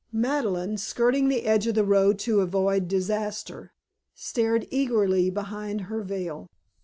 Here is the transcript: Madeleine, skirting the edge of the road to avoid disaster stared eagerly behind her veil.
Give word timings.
Madeleine, 0.11 0.77
skirting 0.79 1.27
the 1.29 1.43
edge 1.43 1.67
of 1.67 1.75
the 1.75 1.85
road 1.85 2.17
to 2.17 2.41
avoid 2.41 2.87
disaster 2.87 3.71
stared 4.15 4.67
eagerly 4.71 5.29
behind 5.29 5.81
her 5.81 6.01
veil. 6.01 6.47